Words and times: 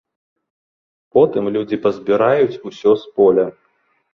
Потым 1.17 1.49
людзі 1.57 1.79
пазбіраюць 1.85 2.61
усё 2.71 2.91
з 3.03 3.17
поля. 3.21 3.45